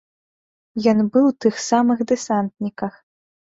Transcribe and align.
Ён 0.93 1.03
быў 1.11 1.29
у 1.31 1.35
тых 1.47 1.61
самых 1.69 2.05
дэсантніках. 2.15 2.93